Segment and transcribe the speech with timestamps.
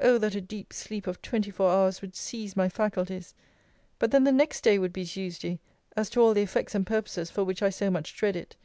[0.00, 3.32] Oh that a deep sleep of twenty four hours would seize my faculties!
[4.00, 5.60] But then the next day would be Tuesday,
[5.96, 8.56] as to all the effects and purposes for which I so much dread it.